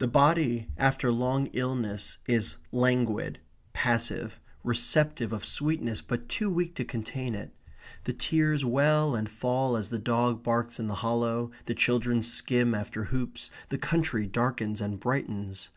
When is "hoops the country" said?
13.04-14.26